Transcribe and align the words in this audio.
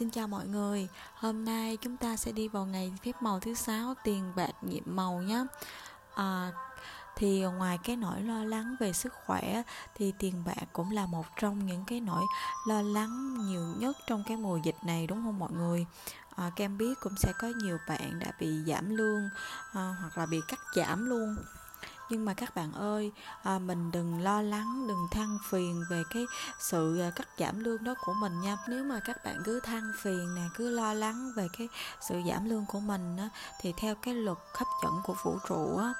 Xin 0.00 0.10
chào 0.10 0.28
mọi 0.28 0.46
người, 0.46 0.88
hôm 1.14 1.44
nay 1.44 1.76
chúng 1.76 1.96
ta 1.96 2.16
sẽ 2.16 2.32
đi 2.32 2.48
vào 2.48 2.66
ngày 2.66 2.92
phép 3.04 3.12
màu 3.20 3.40
thứ 3.40 3.54
sáu 3.54 3.94
tiền 4.04 4.32
bạc 4.36 4.52
nhiệm 4.62 4.82
màu 4.86 5.22
nhé. 5.22 5.44
À, 6.14 6.52
thì 7.16 7.40
ngoài 7.40 7.78
cái 7.84 7.96
nỗi 7.96 8.22
lo 8.22 8.44
lắng 8.44 8.76
về 8.80 8.92
sức 8.92 9.12
khỏe 9.26 9.62
thì 9.94 10.12
tiền 10.18 10.42
bạc 10.46 10.64
cũng 10.72 10.90
là 10.90 11.06
một 11.06 11.26
trong 11.40 11.66
những 11.66 11.84
cái 11.86 12.00
nỗi 12.00 12.22
lo 12.66 12.82
lắng 12.82 13.38
nhiều 13.46 13.74
nhất 13.78 13.96
trong 14.06 14.24
cái 14.28 14.36
mùa 14.36 14.56
dịch 14.56 14.76
này 14.86 15.06
đúng 15.06 15.22
không 15.24 15.38
mọi 15.38 15.52
người? 15.52 15.86
À, 16.36 16.50
Kem 16.56 16.78
biết 16.78 16.94
cũng 17.00 17.16
sẽ 17.16 17.32
có 17.40 17.48
nhiều 17.62 17.78
bạn 17.88 18.18
đã 18.18 18.32
bị 18.40 18.48
giảm 18.66 18.96
lương 18.96 19.28
à, 19.72 19.96
hoặc 20.00 20.18
là 20.18 20.26
bị 20.26 20.40
cắt 20.48 20.60
giảm 20.76 21.06
luôn 21.06 21.36
nhưng 22.10 22.24
mà 22.24 22.34
các 22.34 22.54
bạn 22.54 22.72
ơi 22.72 23.12
à, 23.42 23.58
mình 23.58 23.90
đừng 23.90 24.22
lo 24.22 24.42
lắng 24.42 24.86
đừng 24.88 25.08
than 25.10 25.38
phiền 25.50 25.84
về 25.90 26.02
cái 26.14 26.24
sự 26.60 27.00
à, 27.00 27.10
cắt 27.16 27.28
giảm 27.38 27.60
lương 27.64 27.84
đó 27.84 27.94
của 28.04 28.12
mình 28.12 28.40
nha. 28.40 28.56
Nếu 28.68 28.84
mà 28.84 29.00
các 29.04 29.24
bạn 29.24 29.42
cứ 29.44 29.60
than 29.60 29.92
phiền 30.02 30.34
nè 30.34 30.42
cứ 30.54 30.70
lo 30.70 30.94
lắng 30.94 31.32
về 31.36 31.48
cái 31.58 31.68
sự 32.00 32.14
giảm 32.28 32.48
lương 32.48 32.66
của 32.68 32.80
mình 32.80 33.16
á, 33.16 33.28
thì 33.60 33.72
theo 33.76 33.94
cái 33.94 34.14
luật 34.14 34.38
hấp 34.54 34.68
dẫn 34.82 34.92
của 35.04 35.14
vũ 35.24 35.38
trụ 35.48 35.76
á, 35.76 35.92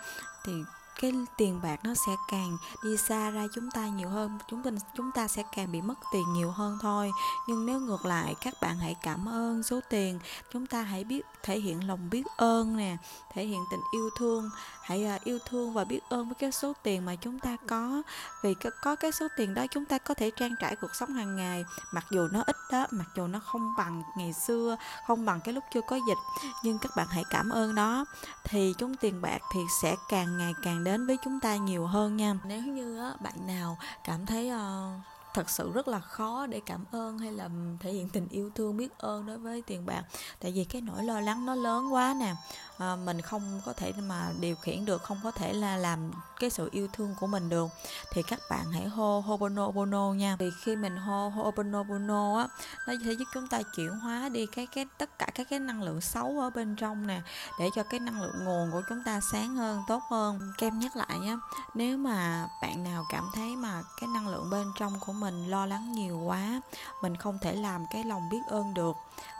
thì 0.45 0.53
cái 1.01 1.13
tiền 1.37 1.61
bạc 1.63 1.81
nó 1.85 1.95
sẽ 1.95 2.13
càng 2.29 2.57
đi 2.85 2.97
xa 2.97 3.31
ra 3.31 3.47
chúng 3.55 3.71
ta 3.71 3.89
nhiều 3.89 4.09
hơn, 4.09 4.39
chúng 4.49 4.63
ta 4.63 4.71
chúng 4.97 5.13
ta 5.13 5.29
sẽ 5.29 5.43
càng 5.57 5.73
bị 5.73 5.81
mất 5.81 5.95
tiền 6.13 6.33
nhiều 6.33 6.51
hơn 6.51 6.79
thôi. 6.83 7.11
Nhưng 7.49 7.67
nếu 7.67 7.81
ngược 7.81 8.05
lại, 8.05 8.35
các 8.41 8.55
bạn 8.61 8.79
hãy 8.79 8.97
cảm 9.03 9.29
ơn 9.29 9.63
số 9.63 9.81
tiền. 9.89 10.21
Chúng 10.53 10.67
ta 10.67 10.83
hãy 10.83 11.05
biết, 11.05 11.27
thể 11.43 11.61
hiện 11.61 11.89
lòng 11.89 12.11
biết 12.11 12.27
ơn 12.37 12.77
nè, 12.77 12.97
thể 13.35 13.45
hiện 13.45 13.61
tình 13.71 13.81
yêu 13.95 14.11
thương. 14.19 14.51
Hãy 14.83 15.05
à, 15.05 15.19
yêu 15.25 15.39
thương 15.49 15.73
và 15.73 15.85
biết 15.85 16.01
ơn 16.09 16.29
với 16.29 16.35
cái 16.35 16.53
số 16.53 16.73
tiền 16.83 17.05
mà 17.05 17.15
chúng 17.15 17.39
ta 17.39 17.57
có. 17.69 18.03
Vì 18.43 18.55
có 18.83 18.97
cái 18.97 19.13
số 19.13 19.29
tiền 19.37 19.55
đó, 19.55 19.67
chúng 19.71 19.85
ta 19.85 19.99
có 19.99 20.15
thể 20.15 20.31
trang 20.31 20.55
trải 20.61 20.77
cuộc 20.77 20.95
sống 20.95 21.13
hàng 21.13 21.37
ngày. 21.37 21.65
Mặc 21.93 22.05
dù 22.11 22.29
nó 22.33 22.43
ít 22.47 22.57
đó, 22.73 22.87
mặc 22.91 23.07
dù 23.17 23.27
nó 23.27 23.39
không 23.39 23.75
bằng 23.79 24.03
ngày 24.17 24.33
xưa, 24.33 24.77
không 25.07 25.25
bằng 25.25 25.41
cái 25.41 25.55
lúc 25.55 25.65
chưa 25.75 25.81
có 25.81 25.97
dịch, 26.09 26.19
nhưng 26.65 26.79
các 26.79 26.91
bạn 26.97 27.07
hãy 27.11 27.25
cảm 27.31 27.51
ơn 27.51 27.75
nó. 27.75 28.05
Thì 28.45 28.75
chúng 28.79 28.97
tiền 28.97 29.23
bạc 29.23 29.39
thì 29.53 29.61
sẽ 29.83 29.97
càng 30.09 30.39
ngày 30.39 30.55
càng 30.63 30.85
đến 30.85 30.90
đến 30.91 31.07
với 31.07 31.17
chúng 31.25 31.41
ta 31.41 31.57
nhiều 31.57 31.87
hơn 31.87 32.17
nha. 32.17 32.35
Nếu 32.45 32.63
như 32.63 33.13
bạn 33.21 33.47
nào 33.47 33.79
cảm 34.05 34.27
thấy 34.27 34.49
ờ, 34.49 34.93
thật 35.35 35.51
sự 35.51 35.73
rất 35.73 35.89
là 35.89 36.01
khó 36.01 36.47
để 36.47 36.61
cảm 36.67 36.85
ơn 36.93 37.19
hay 37.19 37.33
là 37.33 37.49
thể 37.81 37.93
hiện 37.93 38.09
tình 38.09 38.29
yêu 38.29 38.51
thương, 38.55 38.77
biết 38.77 38.99
ơn 38.99 39.27
đối 39.27 39.39
với 39.39 39.63
tiền 39.63 39.87
bạc, 39.87 40.03
tại 40.41 40.53
vì 40.53 40.65
cái 40.65 40.83
nỗi 40.83 41.05
lo 41.05 41.21
lắng 41.21 41.47
nó 41.47 41.55
lớn 41.55 41.93
quá 41.93 42.15
nè 42.21 42.35
à, 42.81 42.97
mình 42.97 43.21
không 43.21 43.61
có 43.65 43.73
thể 43.73 43.93
mà 44.09 44.33
điều 44.41 44.57
khiển 44.57 44.85
được 44.85 45.03
không 45.03 45.21
có 45.23 45.31
thể 45.31 45.53
là 45.53 45.77
làm 45.77 46.11
cái 46.41 46.51
sự 46.51 46.69
yêu 46.73 46.89
thương 46.93 47.15
của 47.21 47.27
mình 47.27 47.49
được. 47.49 47.69
Thì 48.13 48.23
các 48.23 48.41
bạn 48.51 48.73
hãy 48.73 48.89
hô 48.89 49.21
Ho'oponopono 49.21 50.15
nha. 50.15 50.37
Vì 50.37 50.51
khi 50.63 50.77
mình 50.77 50.97
hô 50.97 51.31
Ho'oponopono 51.31 52.37
á 52.37 52.49
nó 52.87 52.95
sẽ 53.05 53.13
giúp 53.13 53.25
chúng 53.35 53.49
ta 53.49 53.63
chuyển 53.77 53.91
hóa 53.91 54.29
đi 54.29 54.47
cái 54.47 54.67
cái 54.67 54.87
tất 54.99 55.19
cả 55.19 55.27
các 55.35 55.47
cái 55.51 55.59
năng 55.59 55.83
lượng 55.83 56.01
xấu 56.01 56.41
ở 56.41 56.51
bên 56.51 56.77
trong 56.77 57.07
nè 57.07 57.21
để 57.59 57.71
cho 57.75 57.83
cái 57.83 58.01
năng 58.01 58.23
lượng 58.23 58.45
nguồn 58.45 58.71
của 58.73 58.83
chúng 58.89 59.03
ta 59.05 59.21
sáng 59.33 59.57
hơn 59.57 59.83
tốt 59.89 60.03
hơn. 60.11 60.53
Kem 60.59 60.79
nhắc 60.79 60.97
lại 60.97 61.19
nhé 61.19 61.39
nếu 61.75 61.99
mà 61.99 62.47
bạn 62.63 62.85
nào 62.85 63.07
cảm 63.09 63.31
thấy 63.35 63.57
mà 63.57 63.83
cái 64.01 64.09
năng 64.15 64.29
lượng 64.29 64.51
bên 64.51 64.73
trong 64.79 64.93
của 65.01 65.13
mình 65.13 65.51
lo 65.51 65.67
lắng 65.67 65.93
nhiều 65.93 66.19
quá 66.19 66.61
mình 67.03 67.17
không 67.17 67.39
thể 67.43 67.55
làm 67.55 67.85
cái 67.93 68.05
lòng 68.05 68.29
biết 68.31 68.41
ơn 68.49 68.75
được 68.75 68.97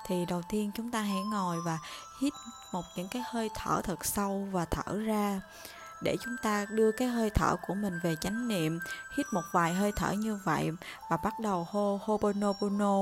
thì 0.07 0.27
đầu 0.27 0.43
tiên 0.49 0.71
chúng 0.75 0.91
ta 0.91 1.01
hãy 1.01 1.23
ngồi 1.23 1.61
và 1.61 1.79
hít 2.21 2.33
một 2.73 2.85
những 2.97 3.09
cái 3.09 3.23
hơi 3.27 3.51
thở 3.55 3.81
thật 3.85 4.05
sâu 4.05 4.49
và 4.53 4.65
thở 4.65 4.99
ra. 4.99 5.41
Để 6.03 6.17
chúng 6.25 6.37
ta 6.43 6.67
đưa 6.71 6.93
cái 6.93 7.09
hơi 7.09 7.31
thở 7.31 7.57
của 7.67 7.75
mình 7.75 8.01
về 8.03 8.17
chánh 8.21 8.49
niệm, 8.49 8.79
hít 9.17 9.27
một 9.33 9.43
vài 9.53 9.75
hơi 9.75 9.93
thở 9.97 10.13
như 10.13 10.39
vậy 10.45 10.71
và 11.11 11.17
bắt 11.17 11.41
đầu 11.41 11.69
hô 11.71 12.01
hoponopono 12.03 12.97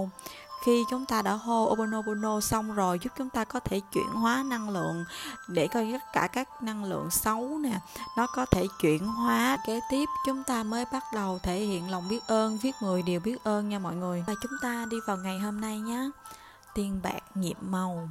khi 0.64 0.84
chúng 0.90 1.06
ta 1.06 1.22
đã 1.22 1.32
hô 1.32 1.76
Ho'oponopono 1.76 2.40
xong 2.40 2.74
rồi, 2.74 2.98
giúp 3.02 3.12
chúng 3.18 3.30
ta 3.30 3.44
có 3.44 3.60
thể 3.60 3.80
chuyển 3.92 4.08
hóa 4.12 4.42
năng 4.46 4.70
lượng. 4.70 5.04
Để 5.48 5.68
coi 5.68 5.88
tất 5.92 6.12
cả 6.12 6.26
các 6.26 6.62
năng 6.62 6.84
lượng 6.84 7.10
xấu 7.10 7.58
nè, 7.58 7.80
nó 8.16 8.26
có 8.26 8.46
thể 8.46 8.66
chuyển 8.80 9.06
hóa 9.06 9.58
kế 9.66 9.80
tiếp, 9.90 10.04
chúng 10.26 10.44
ta 10.44 10.62
mới 10.62 10.84
bắt 10.92 11.04
đầu 11.14 11.38
thể 11.42 11.58
hiện 11.58 11.90
lòng 11.90 12.08
biết 12.08 12.26
ơn, 12.26 12.58
viết 12.58 12.72
10 12.82 13.02
điều 13.02 13.20
biết 13.20 13.44
ơn 13.44 13.68
nha 13.68 13.78
mọi 13.78 13.94
người. 13.94 14.24
Và 14.26 14.34
chúng 14.42 14.52
ta 14.62 14.86
đi 14.90 14.96
vào 15.06 15.16
ngày 15.16 15.38
hôm 15.38 15.60
nay 15.60 15.80
nhé 15.80 16.10
tiền 16.74 17.00
bạc 17.02 17.20
nhiệm 17.34 17.56
màu 17.60 18.08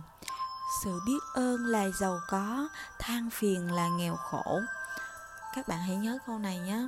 sự 0.84 1.00
biết 1.06 1.20
ơn 1.34 1.66
là 1.66 1.90
giàu 2.00 2.20
có, 2.28 2.68
than 3.00 3.30
phiền 3.30 3.72
là 3.72 3.88
nghèo 3.88 4.16
khổ. 4.16 4.62
Các 5.56 5.68
bạn 5.68 5.80
hãy 5.80 5.96
nhớ 5.96 6.18
câu 6.28 6.40
này 6.40 6.60
nhé. 6.60 6.88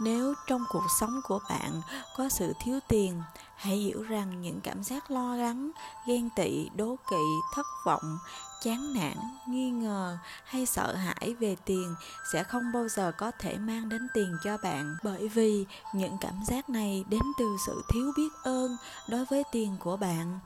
Nếu 0.00 0.34
trong 0.46 0.64
cuộc 0.68 0.84
sống 1.00 1.20
của 1.24 1.40
bạn 1.48 1.82
có 2.16 2.28
sự 2.28 2.52
thiếu 2.60 2.80
tiền, 2.88 3.22
hãy 3.56 3.76
hiểu 3.76 4.02
rằng 4.02 4.42
những 4.42 4.60
cảm 4.60 4.82
giác 4.82 5.10
lo 5.10 5.36
lắng, 5.36 5.70
ghen 6.06 6.28
tị, 6.36 6.68
đố 6.74 6.96
kỵ, 7.10 7.24
thất 7.54 7.66
vọng, 7.84 8.18
chán 8.62 8.94
nản, 8.94 9.16
nghi 9.46 9.70
ngờ 9.70 10.18
hay 10.44 10.66
sợ 10.66 10.94
hãi 10.94 11.34
về 11.40 11.56
tiền 11.64 11.94
sẽ 12.32 12.44
không 12.44 12.72
bao 12.72 12.88
giờ 12.88 13.12
có 13.18 13.32
thể 13.38 13.58
mang 13.58 13.88
đến 13.88 14.08
tiền 14.14 14.36
cho 14.44 14.56
bạn. 14.62 14.96
Bởi 15.02 15.28
vì 15.28 15.66
những 15.92 16.18
cảm 16.20 16.42
giác 16.48 16.70
này 16.70 17.04
đến 17.08 17.22
từ 17.38 17.56
sự 17.66 17.82
thiếu 17.88 18.12
biết 18.16 18.28
ơn 18.42 18.76
đối 19.08 19.24
với 19.24 19.42
tiền 19.52 19.76
của 19.80 19.96
bạn 19.96 20.40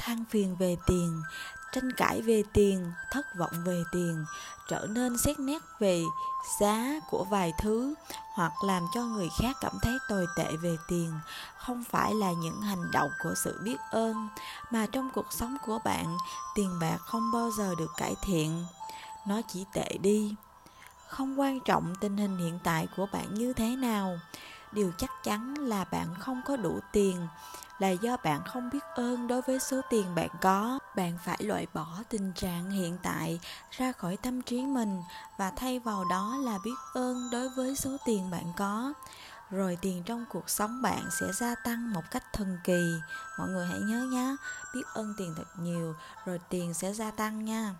than 0.00 0.24
phiền 0.30 0.56
về 0.56 0.76
tiền, 0.86 1.22
tranh 1.72 1.92
cãi 1.96 2.22
về 2.22 2.42
tiền, 2.52 2.92
thất 3.10 3.26
vọng 3.38 3.64
về 3.64 3.82
tiền, 3.92 4.24
trở 4.68 4.86
nên 4.90 5.18
xét 5.18 5.38
nét 5.38 5.62
về 5.78 6.04
giá 6.60 7.00
của 7.10 7.24
vài 7.24 7.52
thứ, 7.58 7.94
hoặc 8.34 8.52
làm 8.64 8.82
cho 8.94 9.02
người 9.02 9.28
khác 9.40 9.56
cảm 9.60 9.72
thấy 9.82 9.98
tồi 10.08 10.26
tệ 10.36 10.56
về 10.56 10.76
tiền. 10.88 11.12
Không 11.56 11.84
phải 11.90 12.14
là 12.14 12.32
những 12.32 12.60
hành 12.60 12.90
động 12.90 13.10
của 13.22 13.34
sự 13.44 13.60
biết 13.64 13.76
ơn, 13.90 14.28
mà 14.70 14.86
trong 14.86 15.10
cuộc 15.14 15.26
sống 15.30 15.56
của 15.66 15.78
bạn, 15.84 16.16
tiền 16.54 16.78
bạc 16.80 16.98
không 16.98 17.32
bao 17.32 17.50
giờ 17.58 17.74
được 17.78 17.90
cải 17.96 18.14
thiện. 18.22 18.64
Nó 19.26 19.40
chỉ 19.48 19.64
tệ 19.72 19.98
đi. 20.02 20.34
Không 21.08 21.40
quan 21.40 21.60
trọng 21.60 21.94
tình 22.00 22.16
hình 22.16 22.36
hiện 22.36 22.58
tại 22.64 22.88
của 22.96 23.06
bạn 23.12 23.34
như 23.34 23.52
thế 23.52 23.76
nào 23.76 24.18
điều 24.72 24.92
chắc 24.98 25.10
chắn 25.24 25.54
là 25.54 25.84
bạn 25.84 26.14
không 26.18 26.42
có 26.46 26.56
đủ 26.56 26.80
tiền, 26.92 27.26
là 27.78 27.88
do 27.88 28.16
bạn 28.16 28.40
không 28.46 28.70
biết 28.70 28.84
ơn 28.94 29.26
đối 29.26 29.42
với 29.42 29.58
số 29.60 29.80
tiền 29.90 30.14
bạn 30.14 30.28
có. 30.40 30.78
Bạn 30.96 31.18
phải 31.24 31.38
loại 31.40 31.66
bỏ 31.74 31.86
tình 32.08 32.32
trạng 32.32 32.70
hiện 32.70 32.98
tại 33.02 33.40
ra 33.70 33.92
khỏi 33.92 34.16
tâm 34.16 34.42
trí 34.42 34.62
mình 34.62 35.02
và 35.38 35.50
thay 35.50 35.78
vào 35.78 36.04
đó 36.04 36.36
là 36.36 36.58
biết 36.64 36.74
ơn 36.94 37.30
đối 37.32 37.48
với 37.48 37.76
số 37.76 37.90
tiền 38.04 38.30
bạn 38.30 38.52
có. 38.56 38.92
Rồi 39.50 39.78
tiền 39.80 40.02
trong 40.02 40.24
cuộc 40.28 40.50
sống 40.50 40.82
bạn 40.82 41.02
sẽ 41.20 41.26
gia 41.32 41.54
tăng 41.54 41.92
một 41.92 42.02
cách 42.10 42.32
thần 42.32 42.58
kỳ. 42.64 42.94
Mọi 43.38 43.48
người 43.48 43.66
hãy 43.66 43.80
nhớ 43.80 44.02
nhé 44.02 44.36
biết 44.74 44.82
ơn 44.94 45.14
tiền 45.18 45.34
thật 45.36 45.48
nhiều, 45.60 45.94
rồi 46.26 46.40
tiền 46.48 46.74
sẽ 46.74 46.92
gia 46.92 47.10
tăng 47.10 47.44
nha 47.44 47.74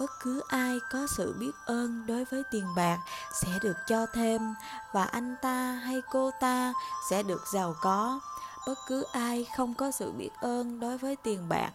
bất 0.00 0.10
cứ 0.22 0.42
ai 0.48 0.78
có 0.90 1.06
sự 1.06 1.34
biết 1.38 1.52
ơn 1.66 2.06
đối 2.06 2.24
với 2.24 2.42
tiền 2.50 2.66
bạc 2.76 2.98
sẽ 3.42 3.48
được 3.62 3.76
cho 3.86 4.06
thêm, 4.06 4.54
và 4.92 5.04
anh 5.04 5.36
ta 5.42 5.72
hay 5.72 6.02
cô 6.10 6.30
ta 6.40 6.72
sẽ 7.10 7.22
được 7.22 7.42
giàu 7.52 7.74
có. 7.80 8.20
Bất 8.66 8.78
cứ 8.88 9.04
ai 9.12 9.46
không 9.56 9.74
có 9.74 9.90
sự 9.90 10.12
biết 10.12 10.30
ơn 10.40 10.80
đối 10.80 10.98
với 10.98 11.16
tiền 11.16 11.48
bạc, 11.48 11.70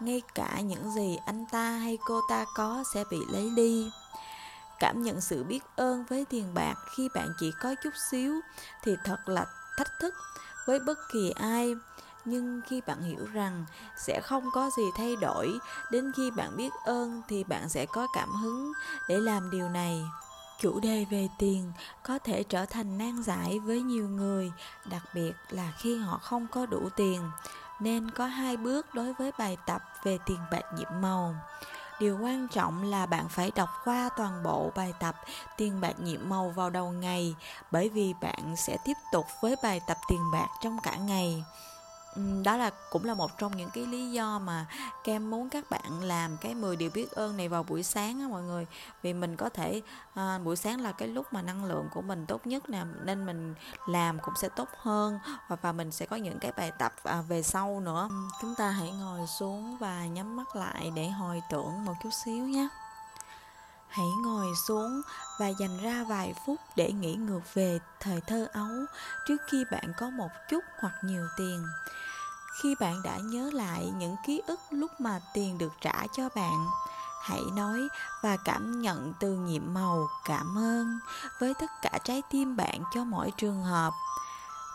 ngay 0.00 0.22
cả 0.34 0.60
những 0.60 0.92
gì 0.92 1.18
anh 1.26 1.46
ta 1.52 1.70
hay 1.70 1.98
cô 2.06 2.20
ta 2.28 2.44
có 2.54 2.84
sẽ 2.94 3.04
bị 3.10 3.18
lấy 3.28 3.50
đi. 3.56 3.90
Cảm 4.78 5.02
nhận 5.02 5.20
sự 5.20 5.44
biết 5.44 5.60
ơn 5.76 6.04
với 6.04 6.24
tiền 6.24 6.54
bạc 6.54 6.74
khi 6.96 7.08
bạn 7.14 7.28
chỉ 7.40 7.52
có 7.60 7.74
chút 7.82 7.94
xíu 8.10 8.40
thì 8.82 8.96
thật 9.04 9.18
là 9.26 9.46
thách 9.76 9.98
thức 10.00 10.14
với 10.66 10.78
bất 10.78 10.98
kỳ 11.12 11.30
ai 11.30 11.74
nhưng 12.24 12.60
khi 12.68 12.80
bạn 12.86 13.02
hiểu 13.02 13.26
rằng 13.32 13.64
sẽ 13.96 14.20
không 14.20 14.44
có 14.52 14.70
gì 14.76 14.82
thay 14.96 15.16
đổi, 15.16 15.58
đến 15.90 16.12
khi 16.16 16.30
bạn 16.30 16.56
biết 16.56 16.72
ơn 16.84 17.22
thì 17.28 17.44
bạn 17.44 17.68
sẽ 17.68 17.86
có 17.86 18.06
cảm 18.14 18.28
hứng 18.32 18.72
để 19.08 19.20
làm 19.20 19.50
điều 19.50 19.68
này. 19.68 20.02
Chủ 20.60 20.80
đề 20.80 21.06
về 21.10 21.28
tiền 21.38 21.72
có 22.02 22.18
thể 22.18 22.42
trở 22.42 22.66
thành 22.66 22.98
nan 22.98 23.22
giải 23.22 23.58
với 23.58 23.82
nhiều 23.82 24.08
người, 24.08 24.52
đặc 24.90 25.02
biệt 25.14 25.32
là 25.50 25.72
khi 25.78 25.98
họ 25.98 26.18
không 26.18 26.46
có 26.46 26.66
đủ 26.66 26.88
tiền, 26.96 27.30
nên 27.80 28.10
có 28.10 28.26
hai 28.26 28.56
bước 28.56 28.94
đối 28.94 29.12
với 29.12 29.32
bài 29.38 29.56
tập 29.66 29.82
về 30.04 30.18
tiền 30.26 30.38
bạc 30.52 30.62
nhiệm 30.76 31.00
màu. 31.00 31.34
Điều 32.00 32.18
quan 32.18 32.48
trọng 32.48 32.82
là 32.82 33.06
bạn 33.06 33.28
phải 33.28 33.50
đọc 33.54 33.68
qua 33.84 34.08
toàn 34.16 34.42
bộ 34.42 34.72
bài 34.74 34.94
tập 35.00 35.16
tiền 35.56 35.80
bạc 35.80 36.00
nhiệm 36.00 36.28
màu 36.28 36.48
vào 36.50 36.70
đầu 36.70 36.92
ngày, 36.92 37.34
bởi 37.70 37.88
vì 37.88 38.14
bạn 38.20 38.56
sẽ 38.56 38.76
tiếp 38.84 38.96
tục 39.12 39.26
với 39.42 39.56
bài 39.62 39.80
tập 39.86 39.98
tiền 40.08 40.30
bạc 40.32 40.48
trong 40.62 40.78
cả 40.82 40.96
ngày 40.96 41.44
đó 42.44 42.56
là 42.56 42.70
cũng 42.90 43.04
là 43.04 43.14
một 43.14 43.38
trong 43.38 43.56
những 43.56 43.70
cái 43.70 43.86
lý 43.86 44.10
do 44.10 44.38
mà 44.38 44.66
kem 45.04 45.30
muốn 45.30 45.48
các 45.48 45.70
bạn 45.70 46.02
làm 46.02 46.36
cái 46.36 46.54
10 46.54 46.76
điều 46.76 46.90
biết 46.94 47.10
ơn 47.12 47.36
này 47.36 47.48
vào 47.48 47.62
buổi 47.62 47.82
sáng 47.82 48.20
á 48.20 48.28
mọi 48.28 48.42
người. 48.42 48.66
Vì 49.02 49.12
mình 49.12 49.36
có 49.36 49.48
thể 49.48 49.82
à, 50.14 50.38
buổi 50.44 50.56
sáng 50.56 50.80
là 50.80 50.92
cái 50.92 51.08
lúc 51.08 51.32
mà 51.32 51.42
năng 51.42 51.64
lượng 51.64 51.88
của 51.94 52.02
mình 52.02 52.26
tốt 52.26 52.46
nhất 52.46 52.70
nè 52.70 52.84
nên 53.04 53.26
mình 53.26 53.54
làm 53.86 54.18
cũng 54.18 54.34
sẽ 54.36 54.48
tốt 54.48 54.68
hơn 54.76 55.18
và 55.48 55.56
và 55.62 55.72
mình 55.72 55.90
sẽ 55.90 56.06
có 56.06 56.16
những 56.16 56.38
cái 56.38 56.52
bài 56.56 56.72
tập 56.78 56.92
à, 57.02 57.20
về 57.20 57.42
sau 57.42 57.80
nữa. 57.80 58.08
Chúng 58.40 58.54
ta 58.54 58.70
hãy 58.70 58.90
ngồi 58.90 59.26
xuống 59.26 59.76
và 59.78 60.06
nhắm 60.06 60.36
mắt 60.36 60.56
lại 60.56 60.92
để 60.94 61.08
hồi 61.08 61.42
tưởng 61.50 61.84
một 61.84 61.94
chút 62.02 62.10
xíu 62.24 62.44
nhé 62.44 62.68
hãy 63.90 64.06
ngồi 64.24 64.46
xuống 64.66 65.00
và 65.38 65.48
dành 65.48 65.78
ra 65.82 66.04
vài 66.08 66.34
phút 66.46 66.60
để 66.76 66.92
nghĩ 66.92 67.14
ngược 67.14 67.54
về 67.54 67.78
thời 68.00 68.20
thơ 68.20 68.46
ấu 68.52 68.86
trước 69.26 69.36
khi 69.50 69.64
bạn 69.70 69.92
có 69.98 70.10
một 70.10 70.28
chút 70.50 70.64
hoặc 70.80 70.92
nhiều 71.02 71.26
tiền. 71.36 71.66
Khi 72.62 72.74
bạn 72.80 73.02
đã 73.02 73.18
nhớ 73.22 73.50
lại 73.52 73.92
những 73.98 74.16
ký 74.26 74.42
ức 74.46 74.60
lúc 74.70 74.90
mà 75.00 75.20
tiền 75.34 75.58
được 75.58 75.72
trả 75.80 76.06
cho 76.12 76.28
bạn, 76.34 76.66
hãy 77.22 77.42
nói 77.52 77.88
và 78.22 78.36
cảm 78.44 78.82
nhận 78.82 79.12
từ 79.20 79.34
nhiệm 79.34 79.74
màu, 79.74 80.08
cảm 80.24 80.58
ơn 80.58 80.98
với 81.40 81.54
tất 81.60 81.70
cả 81.82 81.98
trái 82.04 82.22
tim 82.30 82.56
bạn 82.56 82.82
cho 82.94 83.04
mỗi 83.04 83.32
trường 83.36 83.62
hợp. 83.62 83.92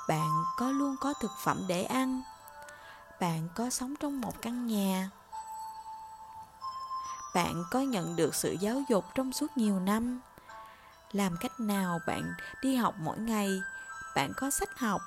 Bạn 0.08 0.44
có 0.58 0.72
luôn 0.72 0.96
có 1.02 1.14
thực 1.14 1.32
phẩm 1.44 1.64
để 1.68 1.84
ăn. 1.84 2.22
Bạn 3.22 3.50
có 3.56 3.70
sống 3.70 3.96
trong 3.96 4.22
một 4.22 4.42
căn 4.42 4.68
nhà 4.68 5.10
bạn 7.36 7.64
có 7.72 7.80
nhận 7.80 8.16
được 8.16 8.36
sự 8.36 8.52
giáo 8.60 8.82
dục 8.90 9.06
trong 9.16 9.34
suốt 9.34 9.58
nhiều 9.58 9.80
năm? 9.80 10.20
Làm 11.12 11.38
cách 11.40 11.60
nào 11.60 12.00
bạn 12.08 12.34
đi 12.62 12.76
học 12.76 12.96
mỗi 13.00 13.18
ngày? 13.18 13.62
Bạn 14.16 14.34
có 14.38 14.50
sách 14.50 14.80
học, 14.80 15.02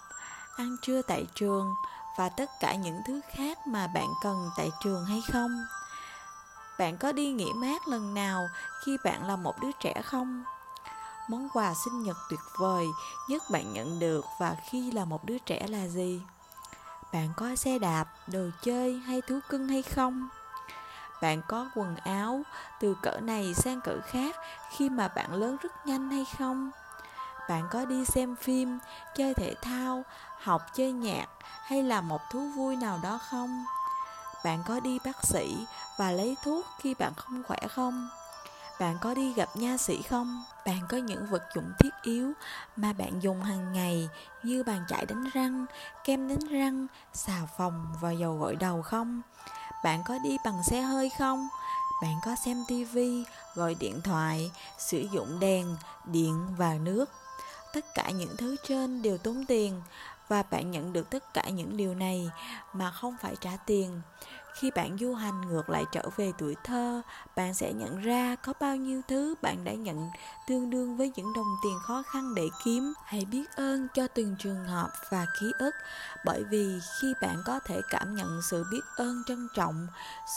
ăn 0.56 0.76
trưa 0.82 1.02
tại 1.02 1.26
trường 1.34 1.74
và 2.18 2.28
tất 2.28 2.50
cả 2.60 2.74
những 2.74 3.00
thứ 3.06 3.20
khác 3.34 3.66
mà 3.66 3.86
bạn 3.86 4.08
cần 4.22 4.50
tại 4.56 4.70
trường 4.84 5.04
hay 5.04 5.20
không? 5.32 5.66
Bạn 6.78 6.96
có 6.96 7.12
đi 7.12 7.32
nghỉ 7.32 7.52
mát 7.52 7.88
lần 7.88 8.14
nào 8.14 8.48
khi 8.84 8.96
bạn 9.04 9.26
là 9.26 9.36
một 9.36 9.54
đứa 9.60 9.72
trẻ 9.80 10.02
không? 10.04 10.44
Món 11.28 11.48
quà 11.52 11.74
sinh 11.84 12.02
nhật 12.02 12.16
tuyệt 12.30 12.40
vời 12.58 12.86
nhất 13.28 13.42
bạn 13.50 13.72
nhận 13.72 13.98
được 13.98 14.24
và 14.40 14.56
khi 14.70 14.92
là 14.92 15.04
một 15.04 15.24
đứa 15.24 15.38
trẻ 15.38 15.66
là 15.68 15.86
gì? 15.86 16.22
Bạn 17.12 17.28
có 17.36 17.56
xe 17.56 17.78
đạp, 17.78 18.06
đồ 18.26 18.48
chơi 18.62 18.98
hay 18.98 19.20
thú 19.22 19.38
cưng 19.48 19.68
hay 19.68 19.82
không? 19.82 20.28
Bạn 21.22 21.42
có 21.48 21.70
quần 21.74 21.96
áo, 21.96 22.42
từ 22.80 22.96
cỡ 23.02 23.20
này 23.20 23.54
sang 23.54 23.80
cỡ 23.80 24.00
khác, 24.06 24.36
khi 24.70 24.90
mà 24.90 25.08
bạn 25.08 25.34
lớn 25.34 25.56
rất 25.62 25.86
nhanh 25.86 26.10
hay 26.10 26.26
không? 26.38 26.70
Bạn 27.48 27.68
có 27.70 27.84
đi 27.84 28.04
xem 28.04 28.36
phim, 28.36 28.78
chơi 29.14 29.34
thể 29.34 29.54
thao, 29.62 30.02
học 30.40 30.62
chơi 30.74 30.92
nhạc, 30.92 31.26
hay 31.62 31.82
là 31.82 32.00
một 32.00 32.20
thú 32.30 32.48
vui 32.56 32.76
nào 32.76 32.98
đó 33.02 33.18
không? 33.30 33.64
Bạn 34.44 34.62
có 34.68 34.80
đi 34.80 34.98
bác 35.04 35.24
sĩ 35.24 35.66
và 35.96 36.10
lấy 36.10 36.36
thuốc 36.44 36.66
khi 36.78 36.94
bạn 36.94 37.12
không 37.16 37.42
khỏe 37.42 37.58
không? 37.70 38.08
Bạn 38.80 38.98
có 39.00 39.14
đi 39.14 39.32
gặp 39.32 39.48
nha 39.54 39.76
sĩ 39.76 40.02
không? 40.02 40.44
Bạn 40.66 40.80
có 40.88 40.96
những 40.96 41.26
vật 41.26 41.42
dụng 41.54 41.72
thiết 41.78 41.90
yếu 42.02 42.32
mà 42.76 42.92
bạn 42.92 43.22
dùng 43.22 43.42
hàng 43.42 43.72
ngày 43.72 44.08
như 44.42 44.62
bàn 44.62 44.84
chải 44.88 45.06
đánh 45.06 45.24
răng, 45.34 45.66
kem 46.04 46.28
đánh 46.28 46.48
răng, 46.50 46.86
xà 47.12 47.38
phòng 47.56 47.86
và 48.00 48.10
dầu 48.10 48.38
gội 48.38 48.56
đầu 48.56 48.82
không? 48.82 49.22
Bạn 49.84 50.02
có 50.04 50.18
đi 50.18 50.36
bằng 50.44 50.62
xe 50.62 50.80
hơi 50.80 51.10
không? 51.18 51.48
Bạn 52.02 52.14
có 52.24 52.36
xem 52.44 52.64
tivi 52.68 53.24
gọi 53.54 53.74
điện 53.74 54.00
thoại, 54.04 54.50
sử 54.78 55.08
dụng 55.12 55.40
đèn, 55.40 55.76
điện 56.04 56.46
và 56.56 56.74
nước. 56.74 57.10
Tất 57.72 57.94
cả 57.94 58.10
những 58.10 58.36
thứ 58.38 58.56
trên 58.68 59.02
đều 59.02 59.18
tốn 59.18 59.44
tiền 59.48 59.82
và 60.28 60.42
bạn 60.42 60.70
nhận 60.70 60.92
được 60.92 61.10
tất 61.10 61.34
cả 61.34 61.42
những 61.48 61.76
điều 61.76 61.94
này 61.94 62.30
mà 62.72 62.90
không 62.90 63.16
phải 63.22 63.36
trả 63.40 63.56
tiền 63.66 64.00
khi 64.58 64.70
bạn 64.70 64.96
du 65.00 65.14
hành 65.14 65.40
ngược 65.40 65.70
lại 65.70 65.84
trở 65.92 66.02
về 66.16 66.32
tuổi 66.38 66.56
thơ, 66.64 67.02
bạn 67.36 67.54
sẽ 67.54 67.72
nhận 67.72 68.02
ra 68.02 68.36
có 68.36 68.52
bao 68.60 68.76
nhiêu 68.76 69.02
thứ 69.08 69.34
bạn 69.42 69.64
đã 69.64 69.72
nhận 69.72 70.10
tương 70.46 70.70
đương 70.70 70.96
với 70.96 71.12
những 71.16 71.32
đồng 71.32 71.56
tiền 71.62 71.78
khó 71.82 72.02
khăn 72.02 72.34
để 72.34 72.48
kiếm. 72.64 72.92
Hãy 73.04 73.24
biết 73.24 73.56
ơn 73.56 73.88
cho 73.94 74.08
từng 74.08 74.36
trường 74.38 74.64
hợp 74.64 74.90
và 75.10 75.26
ký 75.40 75.52
ức, 75.58 75.74
bởi 76.24 76.44
vì 76.44 76.78
khi 77.00 77.14
bạn 77.22 77.36
có 77.46 77.60
thể 77.60 77.80
cảm 77.90 78.14
nhận 78.14 78.40
sự 78.50 78.64
biết 78.70 78.80
ơn 78.96 79.22
trân 79.26 79.48
trọng, 79.54 79.86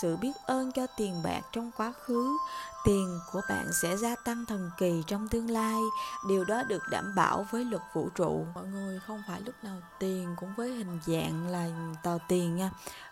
sự 0.01 0.17
biết 0.17 0.33
ơn 0.45 0.71
cho 0.71 0.87
tiền 0.97 1.21
bạc 1.23 1.41
trong 1.51 1.71
quá 1.77 1.93
khứ, 2.05 2.37
tiền 2.85 3.19
của 3.31 3.41
bạn 3.49 3.65
sẽ 3.81 3.97
gia 3.97 4.15
tăng 4.15 4.45
thần 4.45 4.71
kỳ 4.77 5.03
trong 5.07 5.27
tương 5.27 5.49
lai. 5.49 5.81
Điều 6.27 6.45
đó 6.45 6.63
được 6.63 6.83
đảm 6.91 7.15
bảo 7.15 7.47
với 7.51 7.65
luật 7.65 7.83
vũ 7.93 8.09
trụ. 8.15 8.45
Mọi 8.55 8.65
người 8.65 8.99
không 9.07 9.23
phải 9.27 9.41
lúc 9.41 9.55
nào 9.63 9.77
tiền 9.99 10.35
cũng 10.39 10.53
với 10.57 10.69
hình 10.71 10.99
dạng 11.05 11.47
là 11.47 11.67
tờ 12.03 12.17
tiền 12.27 12.55
nha 12.55 12.71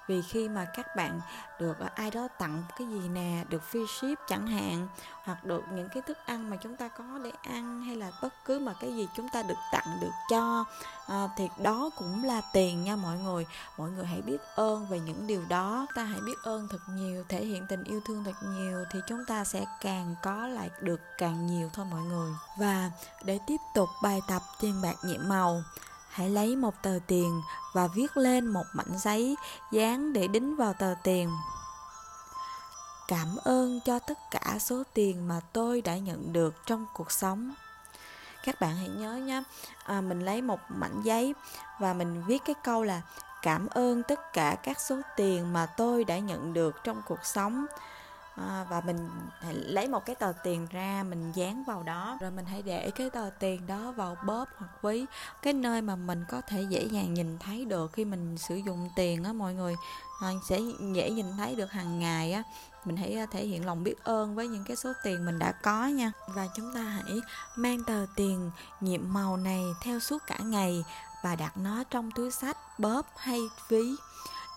vì 0.10 0.22
khi 0.22 0.50
mà 0.50 0.66
các 0.66 0.96
bạn 0.96 1.22
được 1.60 1.80
ờ, 1.80 1.88
ai 1.96 2.12
đó 2.12 2.28
tặng 2.38 2.64
cái 2.78 2.88
gì 2.88 3.10
nè 3.10 3.44
được 3.50 3.62
free 3.72 3.88
ship 3.88 4.20
chẳng 4.28 4.48
hạn 4.48 4.88
hoặc 5.24 5.44
được 5.44 5.64
những 5.74 5.90
cái 5.90 6.04
thức 6.08 6.18
ăn 6.26 6.50
mà 6.50 6.56
chúng 6.56 6.76
ta 6.76 6.88
có 6.88 7.04
để 7.24 7.32
ăn 7.44 7.82
hay 7.82 7.96
là 7.96 8.12
bất 8.22 8.34
cứ 8.46 8.60
mà 8.60 8.74
cái 8.80 8.96
gì 8.96 9.08
chúng 9.16 9.30
ta 9.34 9.44
được 9.44 9.56
tặng 9.72 9.98
được 10.02 10.12
cho 10.30 10.66
à, 11.08 11.30
thì 11.38 11.50
đó 11.58 11.90
cũng 11.98 12.24
là 12.24 12.42
tiền 12.54 12.84
nha 12.84 12.96
mọi 12.96 13.18
người. 13.18 13.46
Mọi 13.78 13.90
người 13.92 14.06
hãy 14.06 14.22
biết 14.22 14.38
ơn 14.56 14.88
về 14.88 15.00
những 15.00 15.28
điều 15.28 15.44
đó. 15.50 15.88
Ta 15.96 16.04
hãy 16.04 16.20
biết 16.26 16.38
ơn 16.44 16.68
thật 16.72 16.80
nhiều 16.90 17.24
thể 17.30 17.46
hiện 17.46 17.68
tình 17.68 17.84
yêu 17.84 18.02
thương 18.06 18.24
thật 18.24 18.36
nhiều 18.44 18.86
thì 18.92 19.00
chúng 19.08 19.26
ta 19.26 19.44
sẽ 19.44 19.66
càng 19.82 20.16
có 20.24 20.48
lại 20.48 20.70
được 20.82 21.02
càng 21.18 21.48
nhiều 21.48 21.70
thôi 21.74 21.86
mọi 21.92 22.02
người. 22.02 22.32
Và 22.58 22.92
để 23.24 23.40
tiếp 23.48 23.58
tục 23.74 23.90
bài 24.04 24.22
tập 24.28 24.42
tiền 24.62 24.82
bạc 24.82 24.96
nhiệm 25.04 25.30
màu 25.30 25.64
hãy 26.20 26.30
lấy 26.30 26.56
một 26.56 26.82
tờ 26.82 27.00
tiền 27.08 27.42
và 27.74 27.88
viết 27.88 28.18
lên 28.18 28.48
một 28.48 28.64
mảnh 28.74 28.98
giấy 28.98 29.36
dán 29.72 30.14
để 30.14 30.28
đính 30.28 30.56
vào 30.56 30.74
tờ 30.74 30.94
tiền. 31.04 31.30
Cảm 33.08 33.38
ơn 33.44 33.80
cho 33.86 34.00
tất 34.00 34.18
cả 34.32 34.58
số 34.60 34.84
tiền 34.94 35.28
mà 35.28 35.42
tôi 35.54 35.82
đã 35.82 35.98
nhận 35.98 36.34
được 36.34 36.56
trong 36.66 36.86
cuộc 36.94 37.12
sống. 37.12 37.54
Các 38.44 38.62
bạn 38.62 38.76
hãy 38.76 38.90
nhớ 38.90 39.16
nhé 39.16 39.44
à, 39.86 40.02
mình 40.02 40.26
lấy 40.26 40.42
một 40.42 40.60
mảnh 40.70 41.02
giấy 41.04 41.34
và 41.80 41.94
mình 41.94 42.24
viết 42.28 42.42
cái 42.46 42.56
câu 42.64 42.84
là 42.84 43.02
cảm 43.42 43.68
ơn 43.68 44.04
tất 44.04 44.34
cả 44.34 44.56
các 44.64 44.80
số 44.80 44.96
tiền 45.16 45.54
mà 45.54 45.66
tôi 45.66 46.04
đã 46.04 46.20
nhận 46.20 46.54
được 46.54 46.84
trong 46.84 47.02
cuộc 47.08 47.26
sống 47.26 47.66
à, 48.40 48.66
và 48.70 48.82
mình 48.82 49.10
lấy 49.52 49.88
một 49.88 50.06
cái 50.06 50.16
tờ 50.16 50.34
tiền 50.44 50.68
ra 50.72 51.04
mình 51.10 51.32
dán 51.32 51.64
vào 51.64 51.84
đó. 51.84 52.18
Rồi 52.22 52.32
mình 52.32 52.46
hãy 52.46 52.62
để 52.62 52.92
cái 52.96 53.10
tờ 53.10 53.30
tiền 53.40 53.68
đó 53.68 53.92
vào 53.92 54.18
bóp 54.26 54.46
hoặc 54.58 54.70
ví. 54.82 55.06
Cái 55.42 55.54
nơi 55.54 55.82
mà 55.82 55.96
mình 55.96 56.26
có 56.30 56.42
thể 56.42 56.62
dễ 56.70 56.84
dàng 56.84 57.14
nhìn 57.14 57.38
thấy 57.38 57.66
được 57.66 57.94
khi 57.94 58.06
mình 58.06 58.38
sử 58.38 58.56
dụng 58.56 58.90
tiền 58.96 59.24
á 59.24 59.34
mọi 59.34 59.54
người. 59.54 59.76
À, 60.22 60.30
sẽ 60.50 60.60
dễ 60.94 61.12
nhìn 61.12 61.26
thấy 61.38 61.56
được 61.56 61.72
hàng 61.72 62.00
ngày 62.00 62.34
á. 62.34 62.44
Mình 62.86 62.98
hãy 62.98 63.14
ờ, 63.14 63.26
thể 63.32 63.46
hiện 63.46 63.66
lòng 63.66 63.84
biết 63.84 64.04
ơn 64.04 64.36
với 64.36 64.48
những 64.48 64.64
cái 64.64 64.76
số 64.76 64.94
tiền 65.04 65.26
mình 65.26 65.40
đã 65.40 65.52
có 65.52 65.88
nha. 65.88 66.12
Và 66.28 66.48
chúng 66.56 66.74
ta 66.74 66.82
hãy 66.82 67.20
mang 67.56 67.84
tờ 67.84 68.06
tiền 68.16 68.52
nhiệm 68.82 69.14
màu 69.14 69.38
này 69.38 69.64
theo 69.82 70.00
suốt 70.00 70.22
cả 70.28 70.38
ngày 70.44 70.84
và 71.24 71.36
đặt 71.36 71.58
nó 71.58 71.84
trong 71.84 72.12
túi 72.12 72.32
sách 72.32 72.58
bóp 72.80 73.06
hay 73.18 73.40
ví 73.70 73.96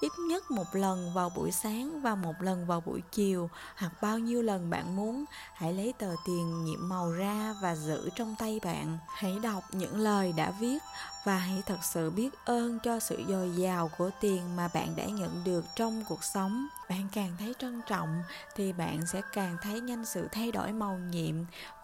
ít 0.02 0.18
nhất 0.18 0.50
một 0.50 0.66
lần 0.72 1.12
vào 1.14 1.30
buổi 1.36 1.50
sáng 1.52 2.00
và 2.00 2.14
một 2.14 2.32
lần 2.40 2.66
vào 2.66 2.80
buổi 2.80 3.02
chiều, 3.12 3.50
hoặc 3.76 3.92
bao 4.02 4.18
nhiêu 4.18 4.42
lần 4.42 4.70
bạn 4.70 4.96
muốn. 4.96 5.24
Hãy 5.54 5.72
lấy 5.72 5.94
tờ 5.98 6.14
tiền 6.26 6.64
nhiệm 6.64 6.88
màu 6.88 7.10
ra 7.10 7.54
và 7.62 7.74
giữ 7.76 8.10
trong 8.16 8.34
tay 8.38 8.60
bạn. 8.64 8.98
Hãy 9.08 9.38
đọc 9.42 9.62
những 9.72 9.96
lời 9.96 10.34
đã 10.36 10.52
viết 10.60 10.78
và 11.24 11.36
hãy 11.36 11.62
thật 11.66 11.78
sự 11.82 12.10
biết 12.10 12.30
ơn 12.44 12.78
cho 12.78 13.00
sự 13.00 13.22
dồi 13.28 13.50
dào 13.56 13.90
của 13.98 14.10
tiền 14.20 14.56
mà 14.56 14.68
bạn 14.74 14.96
đã 14.96 15.04
nhận 15.04 15.44
được 15.44 15.64
trong 15.76 16.04
cuộc 16.08 16.24
sống. 16.24 16.66
Bạn 16.90 17.08
càng 17.12 17.36
thấy 17.38 17.54
trân 17.58 17.80
trọng 17.88 18.22
thì 18.56 18.72
bạn 18.72 19.06
sẽ 19.06 19.20
càng 19.32 19.56
thấy 19.62 19.80
nhanh 19.80 20.04
sự 20.04 20.28
thay 20.32 20.52
đổi 20.52 20.72
màu 20.72 20.98
nhiệm 20.98 21.34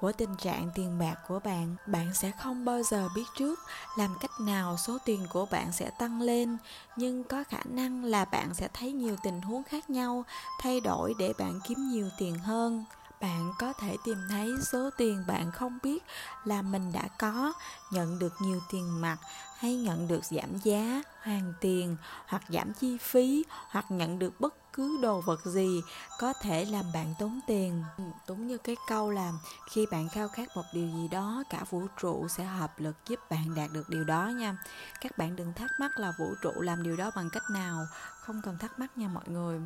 của 0.01 0.13
tình 0.13 0.37
trạng 0.37 0.71
tiền 0.75 0.99
bạc 0.99 1.15
của 1.29 1.39
bạn. 1.39 1.77
Bạn 1.87 2.15
sẽ 2.15 2.31
không 2.31 2.65
bao 2.65 2.83
giờ 2.83 3.09
biết 3.15 3.25
trước 3.39 3.59
làm 3.97 4.15
cách 4.21 4.41
nào 4.41 4.77
số 4.77 4.99
tiền 5.05 5.27
của 5.33 5.47
bạn 5.51 5.73
sẽ 5.73 5.91
tăng 5.91 6.21
lên, 6.21 6.57
nhưng 6.97 7.25
có 7.25 7.45
khả 7.49 7.61
năng 7.65 8.05
là 8.05 8.25
bạn 8.25 8.55
sẽ 8.55 8.69
thấy 8.75 8.93
nhiều 8.93 9.17
tình 9.23 9.41
huống 9.41 9.65
khác 9.65 9.91
nhau 9.91 10.25
thay 10.61 10.81
đổi 10.81 11.15
để 11.19 11.33
bạn 11.39 11.61
kiếm 11.69 11.89
nhiều 11.89 12.09
tiền 12.19 12.39
hơn 12.39 12.85
bạn 13.21 13.53
có 13.59 13.73
thể 13.73 13.97
tìm 14.05 14.19
thấy 14.31 14.55
số 14.73 14.91
tiền 14.97 15.25
bạn 15.27 15.51
không 15.51 15.79
biết 15.83 16.05
là 16.45 16.63
mình 16.63 16.93
đã 16.93 17.09
có, 17.19 17.53
nhận 17.91 18.19
được 18.19 18.33
nhiều 18.41 18.61
tiền 18.71 19.01
mặt 19.01 19.17
hay 19.59 19.77
nhận 19.77 20.09
được 20.09 20.25
giảm 20.25 20.59
giá, 20.65 21.03
hoàn 21.23 21.53
tiền 21.61 21.97
hoặc 22.27 22.43
giảm 22.49 22.73
chi 22.73 22.99
phí 23.01 23.45
hoặc 23.71 23.91
nhận 23.91 24.19
được 24.19 24.41
bất 24.41 24.55
cứ 24.73 24.99
đồ 25.03 25.21
vật 25.21 25.45
gì 25.45 25.83
có 26.19 26.33
thể 26.33 26.65
làm 26.65 26.85
bạn 26.95 27.15
tốn 27.19 27.41
tiền. 27.47 27.85
Đúng 28.29 28.47
như 28.47 28.59
cái 28.59 28.77
câu 28.89 29.11
là 29.11 29.33
khi 29.71 29.87
bạn 29.91 30.09
khao 30.09 30.29
khát 30.29 30.57
một 30.57 30.65
điều 30.73 30.89
gì 30.89 31.09
đó, 31.09 31.43
cả 31.51 31.65
vũ 31.71 31.83
trụ 32.01 32.29
sẽ 32.29 32.45
hợp 32.45 32.81
lực 32.81 32.97
giúp 33.09 33.21
bạn 33.31 33.55
đạt 33.55 33.71
được 33.73 33.89
điều 33.89 34.05
đó 34.05 34.27
nha. 34.27 34.57
Các 35.01 35.19
bạn 35.19 35.37
đừng 35.37 35.53
thắc 35.53 35.71
mắc 35.81 35.99
là 35.99 36.13
vũ 36.19 36.35
trụ 36.43 36.53
làm 36.61 36.83
điều 36.83 36.97
đó 36.97 37.11
bằng 37.17 37.31
cách 37.33 37.43
nào. 37.51 37.87
Không 38.21 38.43
cần 38.43 38.59
thắc 38.59 38.79
mắc 38.79 38.99
nha 38.99 39.09
mọi 39.09 39.25
người 39.27 39.61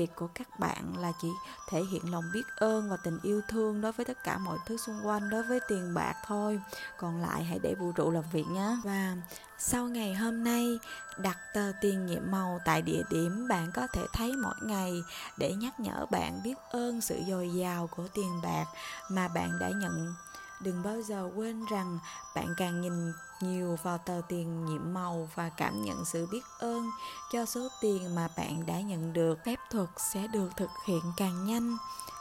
việc 0.00 0.16
của 0.16 0.28
các 0.34 0.60
bạn 0.60 0.96
là 0.98 1.12
chỉ 1.22 1.28
thể 1.68 1.82
hiện 1.90 2.12
lòng 2.12 2.24
biết 2.32 2.42
ơn 2.56 2.90
và 2.90 2.96
tình 2.96 3.18
yêu 3.22 3.40
thương 3.48 3.80
đối 3.80 3.92
với 3.92 4.06
tất 4.06 4.24
cả 4.24 4.38
mọi 4.38 4.58
thứ 4.66 4.76
xung 4.76 5.06
quanh, 5.06 5.30
đối 5.30 5.42
với 5.42 5.60
tiền 5.68 5.94
bạc 5.94 6.14
thôi. 6.26 6.60
Còn 6.98 7.22
lại 7.22 7.44
hãy 7.44 7.58
để 7.62 7.74
vũ 7.74 7.92
trụ 7.92 8.10
làm 8.10 8.24
việc 8.32 8.46
nhé. 8.46 8.76
Và 8.84 9.16
sau 9.58 9.86
ngày 9.86 10.14
hôm 10.14 10.44
nay, 10.44 10.78
đặt 11.18 11.38
tờ 11.54 11.72
tiền 11.80 12.06
nhiệm 12.06 12.30
màu 12.30 12.58
tại 12.64 12.82
địa 12.82 13.02
điểm 13.10 13.48
bạn 13.48 13.70
có 13.74 13.86
thể 13.86 14.02
thấy 14.12 14.32
mỗi 14.32 14.54
ngày 14.62 15.02
để 15.38 15.52
nhắc 15.52 15.80
nhở 15.80 16.06
bạn 16.10 16.40
biết 16.44 16.54
ơn 16.70 17.00
sự 17.00 17.20
dồi 17.28 17.50
dào 17.54 17.86
của 17.96 18.08
tiền 18.14 18.40
bạc 18.42 18.64
mà 19.10 19.28
bạn 19.28 19.58
đã 19.60 19.68
nhận 19.68 20.14
đừng 20.60 20.82
bao 20.82 21.02
giờ 21.02 21.30
quên 21.36 21.64
rằng 21.70 21.98
bạn 22.34 22.54
càng 22.56 22.80
nhìn 22.80 23.12
nhiều 23.40 23.78
vào 23.82 23.98
tờ 23.98 24.20
tiền 24.28 24.64
nhiệm 24.64 24.94
màu 24.94 25.28
và 25.34 25.48
cảm 25.48 25.82
nhận 25.82 26.04
sự 26.04 26.26
biết 26.32 26.42
ơn 26.58 26.90
cho 27.32 27.44
số 27.44 27.68
tiền 27.80 28.14
mà 28.14 28.28
bạn 28.36 28.66
đã 28.66 28.80
nhận 28.80 29.12
được. 29.12 29.38
Phép 29.44 29.58
thuật 29.70 29.88
sẽ 29.96 30.26
được 30.26 30.50
thực 30.56 30.70
hiện 30.86 31.02
càng 31.16 31.44
nhanh. 31.44 31.76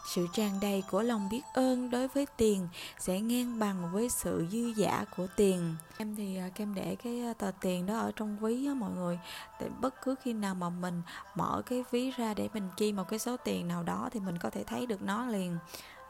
Sự 0.06 0.28
tràn 0.34 0.60
đầy 0.60 0.84
của 0.92 1.02
lòng 1.02 1.30
biết 1.32 1.42
ơn 1.54 1.90
đối 1.90 2.08
với 2.08 2.26
tiền 2.38 2.68
sẽ 3.00 3.20
ngang 3.20 3.60
bằng 3.60 3.94
với 3.94 4.10
sự 4.10 4.48
dư 4.52 4.74
giả 4.78 5.06
của 5.18 5.28
tiền. 5.36 5.76
Em 5.98 6.16
thì 6.16 6.38
à, 6.38 6.50
kem 6.56 6.76
để 6.76 6.96
cái 7.04 7.22
à, 7.22 7.34
tờ 7.34 7.52
tiền 7.62 7.86
đó 7.86 7.98
ở 7.98 8.12
trong 8.16 8.38
ví 8.40 8.68
á 8.68 8.74
mọi 8.74 8.92
người. 8.92 9.20
Để 9.60 9.70
bất 9.82 10.02
cứ 10.02 10.16
khi 10.24 10.34
nào 10.34 10.56
mà 10.56 10.70
mình 10.70 11.02
mở 11.36 11.62
cái 11.66 11.84
ví 11.92 12.12
ra 12.12 12.34
để 12.34 12.50
mình 12.54 12.70
chi 12.78 12.92
một 12.92 13.04
cái 13.10 13.20
số 13.20 13.38
tiền 13.38 13.68
nào 13.68 13.84
đó 13.84 14.10
thì 14.12 14.20
mình 14.20 14.38
có 14.38 14.50
thể 14.50 14.64
thấy 14.64 14.86
được 14.86 15.02
nó 15.02 15.26
liền 15.26 15.58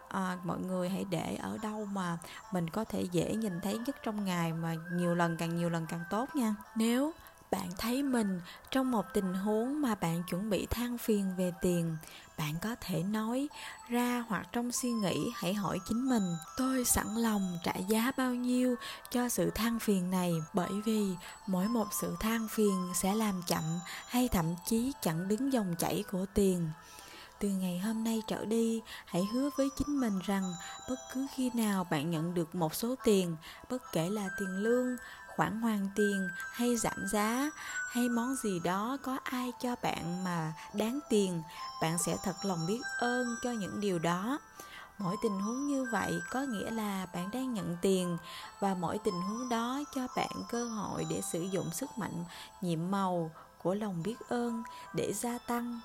à, 0.09 0.37
mọi 0.43 0.59
người 0.59 0.89
hãy 0.89 1.05
để 1.09 1.37
ở 1.41 1.57
đâu 1.57 1.85
mà 1.85 2.17
mình 2.51 2.69
có 2.69 2.83
thể 2.83 3.01
dễ 3.11 3.35
nhìn 3.35 3.61
thấy 3.61 3.77
nhất 3.77 3.95
trong 4.03 4.25
ngày 4.25 4.53
mà 4.53 4.75
nhiều 4.93 5.15
lần 5.15 5.37
càng 5.37 5.57
nhiều 5.57 5.69
lần 5.69 5.85
càng 5.89 6.03
tốt 6.09 6.35
nha. 6.35 6.55
Nếu 6.75 7.13
bạn 7.51 7.69
thấy 7.77 8.03
mình 8.03 8.41
trong 8.71 8.91
một 8.91 9.05
tình 9.13 9.33
huống 9.33 9.81
mà 9.81 9.95
bạn 9.95 10.23
chuẩn 10.29 10.49
bị 10.49 10.67
than 10.69 10.97
phiền 10.97 11.33
về 11.37 11.51
tiền 11.61 11.97
bạn 12.39 12.55
có 12.61 12.75
thể 12.81 13.03
nói 13.03 13.47
ra 13.89 14.25
hoặc 14.29 14.47
trong 14.51 14.71
suy 14.71 14.91
nghĩ 14.91 15.31
hãy 15.35 15.53
hỏi 15.53 15.79
chính 15.87 16.09
mình 16.09 16.23
tôi 16.57 16.85
sẵn 16.85 17.07
lòng 17.15 17.57
trả 17.63 17.73
giá 17.73 18.11
bao 18.17 18.33
nhiêu 18.33 18.75
cho 19.11 19.29
sự 19.29 19.51
than 19.55 19.79
phiền 19.79 20.11
này? 20.11 20.33
Bởi 20.53 20.71
vì 20.85 21.15
mỗi 21.47 21.67
một 21.67 21.87
sự 22.01 22.15
than 22.19 22.47
phiền 22.47 22.91
sẽ 22.95 23.15
làm 23.15 23.41
chậm 23.47 23.63
hay 24.07 24.27
thậm 24.27 24.45
chí 24.65 24.91
chặn 25.01 25.27
đứng 25.27 25.53
dòng 25.53 25.75
chảy 25.79 26.03
của 26.11 26.25
tiền 26.33 26.69
từ 27.39 27.49
ngày 27.49 27.79
hôm 27.79 28.03
nay 28.03 28.23
trở 28.27 28.45
đi, 28.45 28.81
hãy 29.05 29.27
hứa 29.33 29.49
với 29.57 29.69
chính 29.77 29.99
mình 29.99 30.19
rằng 30.25 30.53
bất 30.89 30.99
cứ 31.13 31.27
khi 31.35 31.51
nào 31.53 31.87
bạn 31.91 32.11
nhận 32.11 32.33
được 32.33 32.55
một 32.55 32.75
số 32.75 32.95
tiền, 33.03 33.35
bất 33.69 33.91
kể 33.91 34.09
là 34.09 34.29
tiền 34.39 34.63
lương, 34.63 34.97
khoản 35.35 35.61
hoàn 35.61 35.89
tiền 35.95 36.29
hay 36.51 36.77
giảm 36.77 37.07
giá 37.11 37.49
hay 37.91 38.09
món 38.09 38.35
gì 38.35 38.59
đó 38.63 38.97
có 39.03 39.17
ai 39.23 39.51
cho 39.61 39.75
bạn 39.81 40.23
mà 40.23 40.53
đáng 40.73 40.99
tiền, 41.09 41.41
bạn 41.81 41.97
sẽ 41.97 42.17
thật 42.23 42.35
lòng 42.43 42.59
biết 42.67 42.81
ơn 42.99 43.35
cho 43.43 43.51
những 43.51 43.79
điều 43.79 43.99
đó. 43.99 44.39
Mỗi 44.97 45.15
tình 45.23 45.39
huống 45.39 45.67
như 45.67 45.87
vậy 45.91 46.19
có 46.29 46.41
nghĩa 46.41 46.71
là 46.71 47.07
bạn 47.13 47.29
đang 47.33 47.53
nhận 47.53 47.77
tiền 47.81 48.17
và 48.59 48.73
mỗi 48.73 48.97
tình 48.97 49.21
huống 49.21 49.49
đó 49.49 49.79
cho 49.95 50.07
bạn 50.15 50.31
cơ 50.49 50.65
hội 50.65 51.05
để 51.09 51.21
sử 51.31 51.41
dụng 51.41 51.71
sức 51.71 51.97
mạnh, 51.97 52.23
nhiệm 52.61 52.91
màu 52.91 53.31
của 53.63 53.73
lòng 53.73 54.03
biết 54.03 54.15
ơn 54.29 54.63
để 54.93 55.13
gia 55.13 55.37
tăng 55.37 55.79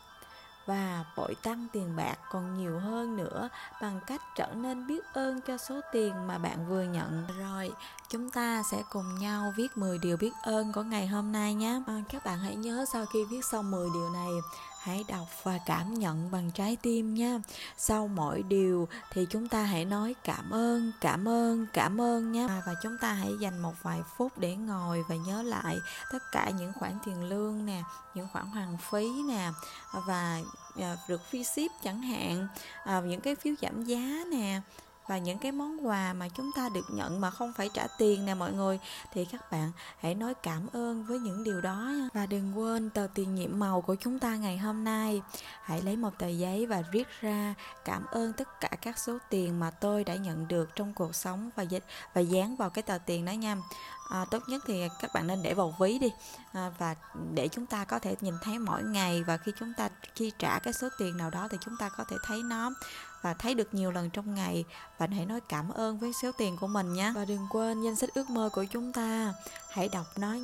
và 0.66 1.04
bội 1.16 1.34
tăng 1.42 1.66
tiền 1.72 1.96
bạc 1.96 2.16
còn 2.30 2.58
nhiều 2.58 2.78
hơn 2.78 3.16
nữa 3.16 3.48
bằng 3.82 4.00
cách 4.06 4.20
trở 4.36 4.46
nên 4.54 4.86
biết 4.86 5.04
ơn 5.12 5.40
cho 5.40 5.56
số 5.56 5.80
tiền 5.92 6.26
mà 6.26 6.38
bạn 6.38 6.68
vừa 6.68 6.82
nhận. 6.82 7.24
Rồi 7.38 7.72
chúng 8.08 8.30
ta 8.30 8.62
sẽ 8.70 8.82
cùng 8.90 9.18
nhau 9.18 9.52
viết 9.56 9.76
10 9.76 9.98
điều 9.98 10.16
biết 10.16 10.32
ơn 10.42 10.72
của 10.72 10.82
ngày 10.82 11.06
hôm 11.06 11.32
nay 11.32 11.54
nhé. 11.54 11.82
À, 11.86 12.02
các 12.08 12.24
bạn 12.24 12.38
hãy 12.38 12.56
nhớ 12.56 12.84
sau 12.92 13.06
khi 13.06 13.24
viết 13.24 13.44
xong 13.44 13.70
10 13.70 13.88
điều 13.94 14.10
này 14.10 14.30
hãy 14.84 15.04
đọc 15.08 15.26
và 15.42 15.58
cảm 15.66 15.94
nhận 15.94 16.30
bằng 16.30 16.50
trái 16.50 16.76
tim 16.82 17.14
nha. 17.14 17.40
Sau 17.76 18.08
mỗi 18.08 18.42
điều 18.42 18.88
thì 19.12 19.26
chúng 19.30 19.48
ta 19.48 19.62
hãy 19.62 19.84
nói 19.84 20.14
cảm 20.24 20.50
ơn 20.50 20.92
cảm 21.00 21.28
ơn 21.28 21.66
cảm 21.72 22.00
ơn 22.00 22.32
nhé 22.32 22.46
à, 22.48 22.62
và 22.66 22.74
chúng 22.82 22.96
ta 23.00 23.12
hãy 23.12 23.30
dành 23.40 23.58
một 23.58 23.74
vài 23.82 24.00
phút 24.16 24.38
để 24.38 24.56
ngồi 24.56 25.04
và 25.08 25.16
nhớ 25.16 25.42
lại 25.42 25.78
tất 26.12 26.22
cả 26.32 26.50
những 26.58 26.72
khoản 26.72 26.92
tiền 27.06 27.24
lương 27.28 27.66
nè 27.66 27.82
những 28.14 28.28
khoản 28.32 28.46
hoàn 28.46 28.76
phí 28.90 29.08
nè 29.28 29.50
và 30.06 30.40
à, 30.80 30.96
được 31.08 31.20
phi 31.30 31.44
ship 31.44 31.82
chẳng 31.82 32.02
hạn. 32.02 32.48
À, 32.84 33.00
những 33.00 33.20
cái 33.20 33.34
phiếu 33.34 33.54
giảm 33.62 33.84
giá 33.84 34.24
nè 34.30 34.60
và 35.06 35.18
những 35.18 35.38
cái 35.38 35.52
món 35.52 35.86
quà 35.86 36.12
mà 36.12 36.28
chúng 36.28 36.50
ta 36.56 36.68
được 36.68 36.86
nhận 36.90 37.20
mà 37.20 37.30
không 37.30 37.52
phải 37.52 37.68
trả 37.74 37.86
tiền 37.98 38.26
nè 38.26 38.34
mọi 38.34 38.52
người 38.52 38.78
thì 39.12 39.24
các 39.24 39.50
bạn 39.50 39.72
hãy 39.98 40.14
nói 40.14 40.34
cảm 40.34 40.66
ơn 40.72 41.04
với 41.04 41.18
những 41.18 41.44
điều 41.44 41.60
đó 41.60 41.74
nha. 41.74 42.08
và 42.14 42.26
đừng 42.26 42.58
quên 42.58 42.90
tờ 42.90 43.06
tiền 43.14 43.34
nhiệm 43.34 43.58
màu 43.58 43.80
của 43.80 43.94
chúng 43.94 44.18
ta 44.18 44.36
ngày 44.36 44.58
hôm 44.58 44.84
nay. 44.84 45.22
Hãy 45.62 45.82
lấy 45.82 45.96
một 45.96 46.18
tờ 46.18 46.28
giấy 46.28 46.66
và 46.66 46.82
viết 46.92 47.08
ra 47.20 47.54
cảm 47.84 48.06
ơn 48.06 48.32
tất 48.32 48.60
cả 48.60 48.68
các 48.82 48.98
số 48.98 49.18
tiền 49.30 49.60
mà 49.60 49.70
tôi 49.70 50.04
đã 50.04 50.14
nhận 50.14 50.48
được 50.48 50.76
trong 50.76 50.94
cuộc 50.94 51.14
sống 51.14 51.50
và 51.56 51.64
và 52.14 52.20
dán 52.20 52.56
vào 52.56 52.70
cái 52.70 52.82
tờ 52.82 52.98
tiền 52.98 53.24
đó 53.24 53.32
nha. 53.32 53.56
À, 54.08 54.24
tốt 54.30 54.42
nhất 54.48 54.62
thì 54.66 54.88
các 55.00 55.10
bạn 55.14 55.26
nên 55.26 55.42
để 55.42 55.54
vào 55.54 55.74
ví 55.78 55.98
đi. 55.98 56.12
À, 56.52 56.70
và 56.78 56.94
để 57.34 57.48
chúng 57.48 57.66
ta 57.66 57.84
có 57.84 57.98
thể 57.98 58.16
nhìn 58.20 58.34
thấy 58.42 58.58
mỗi 58.58 58.82
ngày 58.82 59.22
và 59.22 59.36
khi 59.36 59.52
chúng 59.58 59.72
ta 59.76 59.88
chi 60.14 60.32
trả 60.38 60.58
cái 60.58 60.72
số 60.72 60.88
tiền 60.98 61.16
nào 61.16 61.30
đó 61.30 61.48
thì 61.50 61.58
chúng 61.60 61.76
ta 61.76 61.88
có 61.88 62.04
thể 62.04 62.16
thấy 62.24 62.42
nó 62.42 62.70
và 63.24 63.34
thấy 63.34 63.54
được 63.54 63.74
nhiều 63.74 63.90
lần 63.90 64.10
trong 64.10 64.34
ngày. 64.34 64.64
Và 64.98 65.08
hãy 65.16 65.26
nói 65.26 65.40
cảm 65.48 65.68
ơn 65.68 65.98
với 65.98 66.12
số 66.22 66.32
tiền 66.38 66.56
của 66.60 66.66
mình 66.66 66.92
nhé. 66.94 67.12
Và 67.14 67.24
đừng 67.24 67.46
quên 67.50 67.82
danh 67.82 67.96
sách 67.96 68.10
ước 68.14 68.30
mơ 68.30 68.50
của 68.52 68.64
chúng 68.64 68.92
ta. 68.92 69.34
Hãy 69.70 69.88
đọc 69.88 70.06
nó 70.18 70.36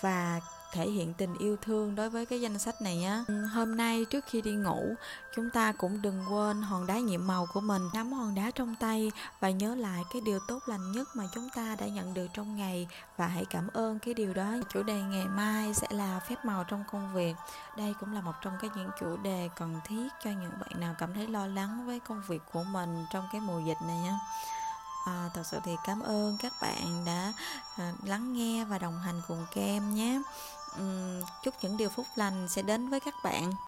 và 0.00 0.40
thể 0.72 0.90
hiện 0.90 1.14
tình 1.14 1.38
yêu 1.38 1.56
thương 1.62 1.94
đối 1.94 2.10
với 2.10 2.26
cái 2.26 2.40
danh 2.40 2.58
sách 2.58 2.82
này 2.82 3.04
á. 3.04 3.24
Hôm 3.52 3.76
nay 3.76 4.04
trước 4.04 4.24
khi 4.26 4.40
đi 4.40 4.52
ngủ, 4.52 4.94
chúng 5.34 5.50
ta 5.50 5.72
cũng 5.72 6.02
đừng 6.02 6.24
quên 6.30 6.62
hòn 6.62 6.86
đá 6.86 6.98
nhiệm 6.98 7.26
màu 7.26 7.46
của 7.52 7.60
mình. 7.60 7.82
Nắm 7.94 8.12
hòn 8.12 8.34
đá 8.34 8.50
trong 8.54 8.74
tay 8.80 9.12
và 9.40 9.50
nhớ 9.50 9.74
lại 9.74 10.02
cái 10.12 10.22
điều 10.24 10.38
tốt 10.48 10.58
lành 10.66 10.92
nhất 10.92 11.08
mà 11.14 11.24
chúng 11.34 11.48
ta 11.54 11.76
đã 11.80 11.86
nhận 11.86 12.14
được 12.14 12.26
trong 12.34 12.56
ngày. 12.56 12.88
Và 13.16 13.26
hãy 13.26 13.44
cảm 13.44 13.68
ơn 13.72 13.98
cái 13.98 14.14
điều 14.14 14.34
đó. 14.34 14.54
Chủ 14.72 14.82
đề 14.82 15.00
ngày 15.00 15.26
mai 15.26 15.74
sẽ 15.74 15.86
là 15.90 16.20
phép 16.20 16.44
màu 16.44 16.64
trong 16.64 16.84
công 16.92 17.14
việc. 17.14 17.34
Đây 17.76 17.94
cũng 18.00 18.14
là 18.14 18.20
một 18.20 18.34
trong 18.42 18.52
cái 18.60 18.70
những 18.76 18.90
chủ 19.00 19.16
đề 19.16 19.48
cần 19.56 19.80
thiết 19.84 20.08
cho 20.24 20.30
những 20.30 20.52
bạn 20.60 20.80
nào 20.80 20.94
cảm 20.98 21.14
thấy 21.14 21.26
lo 21.26 21.46
lắng 21.46 21.86
với 21.86 22.00
công 22.00 22.22
việc 22.28 22.42
của 22.52 22.62
mình 22.62 23.04
trong 23.12 23.28
cái 23.32 23.40
mùa 23.40 23.60
dịch 23.60 23.78
này 23.86 23.96
nhé 23.96 24.14
à, 25.06 25.30
thật 25.34 25.42
sự 25.44 25.60
thì 25.64 25.76
cảm 25.84 26.00
ơn 26.00 26.36
các 26.38 26.52
bạn 26.62 27.04
đã 27.06 27.32
à, 27.76 27.92
lắng 28.04 28.32
nghe 28.32 28.64
và 28.64 28.78
đồng 28.78 29.00
hành 29.00 29.22
cùng 29.28 29.46
kem 29.54 29.94
nhé. 29.94 30.22
Uhm, 30.80 31.22
chúc 31.42 31.54
những 31.62 31.76
điều 31.76 31.88
phúc 31.88 32.06
lành 32.14 32.48
sẽ 32.48 32.62
đến 32.62 32.88
với 32.88 33.00
các 33.00 33.14
bạn. 33.24 33.52